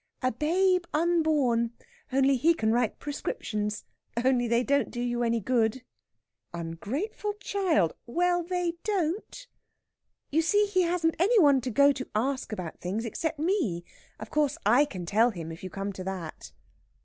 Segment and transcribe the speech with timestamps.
[0.23, 1.73] "A babe unborn
[2.11, 3.85] only he can write prescriptions.
[4.25, 5.83] Only they don't do you any good.
[6.55, 7.93] ("Ungrateful child!"...
[8.07, 9.45] "Well, they don't.")
[10.31, 13.83] You see, he hasn't any one to go to to ask about things except me.
[14.19, 16.51] Of course I can tell him, if you come to that!"